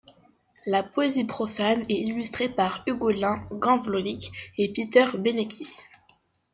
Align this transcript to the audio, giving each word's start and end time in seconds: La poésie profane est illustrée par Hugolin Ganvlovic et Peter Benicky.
La 0.65 0.81
poésie 0.81 1.25
profane 1.25 1.83
est 1.87 1.93
illustrée 2.01 2.49
par 2.49 2.83
Hugolin 2.87 3.45
Ganvlovic 3.51 4.31
et 4.57 4.73
Peter 4.73 5.05
Benicky. 5.15 5.67